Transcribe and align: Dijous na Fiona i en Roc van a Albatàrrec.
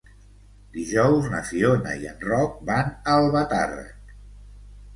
Dijous 0.77 1.27
na 1.33 1.41
Fiona 1.49 1.93
i 2.05 2.09
en 2.13 2.25
Roc 2.31 2.57
van 2.73 2.91
a 2.91 3.21
Albatàrrec. 3.21 4.13